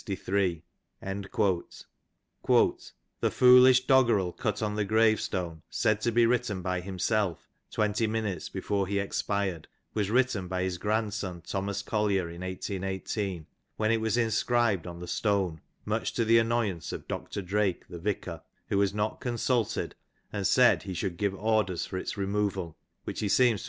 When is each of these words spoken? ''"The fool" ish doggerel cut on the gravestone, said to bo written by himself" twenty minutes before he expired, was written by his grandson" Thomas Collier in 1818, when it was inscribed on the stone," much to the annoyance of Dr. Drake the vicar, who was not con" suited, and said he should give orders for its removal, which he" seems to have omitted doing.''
''"The 0.07 0.63
fool" 3.29 3.65
ish 3.67 3.85
doggerel 3.85 4.31
cut 4.33 4.63
on 4.63 4.73
the 4.73 4.83
gravestone, 4.85 5.61
said 5.69 6.01
to 6.01 6.11
bo 6.11 6.23
written 6.23 6.63
by 6.63 6.81
himself" 6.81 7.47
twenty 7.71 8.07
minutes 8.07 8.49
before 8.49 8.87
he 8.87 8.97
expired, 8.97 9.67
was 9.93 10.09
written 10.09 10.47
by 10.47 10.63
his 10.63 10.79
grandson" 10.79 11.41
Thomas 11.45 11.83
Collier 11.83 12.31
in 12.31 12.41
1818, 12.41 13.45
when 13.77 13.91
it 13.91 14.01
was 14.01 14.17
inscribed 14.17 14.87
on 14.87 14.99
the 14.99 15.07
stone," 15.07 15.61
much 15.85 16.13
to 16.13 16.25
the 16.25 16.39
annoyance 16.39 16.91
of 16.91 17.07
Dr. 17.07 17.43
Drake 17.43 17.87
the 17.87 17.99
vicar, 17.99 18.41
who 18.69 18.79
was 18.79 18.95
not 18.95 19.21
con" 19.21 19.37
suited, 19.37 19.93
and 20.33 20.47
said 20.47 20.81
he 20.81 20.95
should 20.95 21.15
give 21.17 21.35
orders 21.35 21.85
for 21.85 21.99
its 21.99 22.17
removal, 22.17 22.75
which 23.03 23.19
he" 23.19 23.27
seems 23.27 23.37
to 23.37 23.43
have 23.43 23.49
omitted 23.55 23.59
doing.'' 23.59 23.59